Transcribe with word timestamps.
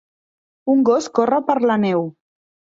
Un 0.75 0.81
gos 0.89 1.11
corre 1.19 1.43
per 1.53 1.59
la 1.71 1.79
neu. 1.87 2.05